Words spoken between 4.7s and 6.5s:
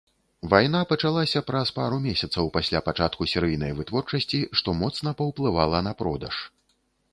моцна паўплывала на продаж.